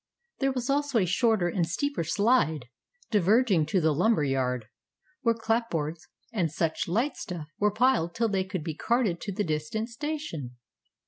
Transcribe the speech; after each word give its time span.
There 0.39 0.51
was 0.51 0.67
also 0.67 0.97
a 0.97 1.05
shorter 1.05 1.47
and 1.47 1.67
steeper 1.69 2.03
"slide," 2.03 2.65
diverging 3.11 3.67
to 3.67 3.79
the 3.79 3.91
lumber 3.93 4.23
yard, 4.23 4.65
where 5.21 5.35
clapboards 5.35 6.07
and 6.33 6.51
such 6.51 6.87
light 6.87 7.15
stuff 7.15 7.49
were 7.59 7.69
piled 7.69 8.15
till 8.15 8.27
they 8.27 8.43
could 8.43 8.63
be 8.63 8.73
carted 8.73 9.21
to 9.21 9.31
the 9.31 9.43
distant 9.43 9.89
station. 9.89 10.55